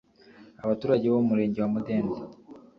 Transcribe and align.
Abaturage 0.63 1.05
bo 1.07 1.19
mu 1.21 1.29
murenge 1.29 1.57
wa 1.59 1.69
Mudende 1.73 2.17